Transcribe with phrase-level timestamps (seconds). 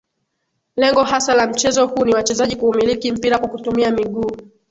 [0.75, 4.31] Lengo hasa la mchezo huu ni wachezaji kuumiliki mpira kwa kutumia miguu